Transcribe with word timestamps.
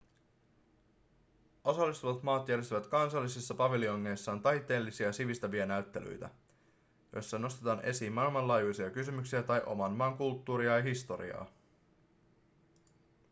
osallistuvat 1.63 2.23
maat 2.23 2.47
järjestävät 2.49 2.87
kansallisissa 2.87 3.55
paviljongeissaan 3.55 4.41
taiteellisia 4.41 5.05
ja 5.07 5.13
sivistäviä 5.13 5.65
näyttelyitä 5.65 6.29
joissa 7.13 7.37
‎nostetaan 7.39 7.83
esiin 7.85 8.13
maailmanlaajuisia 8.13 8.89
kysymyksiä 8.91 9.43
tai 9.43 9.61
oman 9.65 9.91
maan 9.91 10.17
kulttuuria 10.17 10.75
ja 10.77 10.83
historiaa.‎ 10.83 11.45